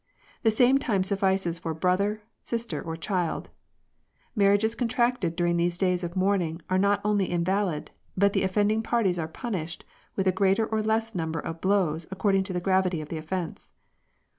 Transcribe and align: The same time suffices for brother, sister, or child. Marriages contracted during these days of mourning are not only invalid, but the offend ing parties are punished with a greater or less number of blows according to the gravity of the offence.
The 0.41 0.49
same 0.49 0.79
time 0.79 1.03
suffices 1.03 1.59
for 1.59 1.75
brother, 1.75 2.23
sister, 2.41 2.81
or 2.81 2.95
child. 2.97 3.51
Marriages 4.35 4.73
contracted 4.73 5.35
during 5.35 5.57
these 5.57 5.77
days 5.77 6.03
of 6.03 6.15
mourning 6.15 6.59
are 6.71 6.79
not 6.79 7.01
only 7.05 7.29
invalid, 7.29 7.91
but 8.17 8.33
the 8.33 8.41
offend 8.41 8.71
ing 8.71 8.81
parties 8.81 9.19
are 9.19 9.27
punished 9.27 9.85
with 10.15 10.25
a 10.27 10.31
greater 10.31 10.65
or 10.65 10.81
less 10.81 11.13
number 11.13 11.39
of 11.39 11.61
blows 11.61 12.07
according 12.09 12.45
to 12.45 12.51
the 12.53 12.59
gravity 12.59 12.99
of 12.99 13.09
the 13.09 13.17
offence. 13.19 13.73